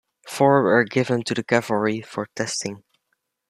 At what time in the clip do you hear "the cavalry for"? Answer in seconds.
1.35-2.25